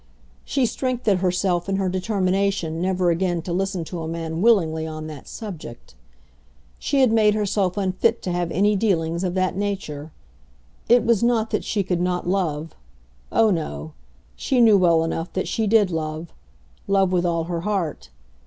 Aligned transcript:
She 0.43 0.65
strengthened 0.65 1.19
herself 1.19 1.69
in 1.69 1.75
her 1.75 1.87
determination 1.87 2.81
never 2.81 3.11
again 3.11 3.43
to 3.43 3.53
listen 3.53 3.83
to 3.83 4.01
a 4.01 4.07
man 4.07 4.41
willingly 4.41 4.87
on 4.87 5.05
that 5.05 5.27
subject. 5.27 5.93
She 6.79 7.01
had 7.01 7.11
made 7.11 7.35
herself 7.35 7.77
unfit 7.77 8.23
to 8.23 8.31
have 8.31 8.49
any 8.49 8.75
dealings 8.75 9.23
of 9.23 9.35
that 9.35 9.55
nature. 9.55 10.11
It 10.89 11.03
was 11.05 11.21
not 11.21 11.51
that 11.51 11.63
she 11.63 11.83
could 11.83 12.01
not 12.01 12.27
love. 12.27 12.73
Oh, 13.31 13.51
no! 13.51 13.93
She 14.35 14.59
knew 14.59 14.75
well 14.79 15.03
enough 15.03 15.31
that 15.33 15.47
she 15.47 15.67
did 15.67 15.91
love, 15.91 16.33
love 16.87 17.11
with 17.11 17.23
all 17.23 17.43
her 17.43 17.61
heart. 17.61 18.09